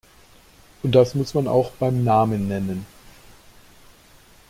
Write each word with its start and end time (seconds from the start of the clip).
Und 0.81 0.95
das 0.95 1.13
muss 1.13 1.35
man 1.35 1.47
auch 1.47 1.73
beim 1.73 2.03
Namen 2.03 2.47
nennen. 2.47 2.87